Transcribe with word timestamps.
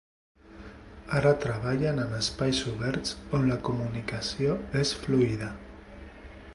Ara 1.17 1.33
treballen 1.43 2.01
en 2.05 2.15
espais 2.21 2.63
oberts 2.73 3.13
on 3.39 3.47
la 3.53 3.61
comunicació 3.69 4.57
és 4.85 4.99
fluida. 5.05 5.53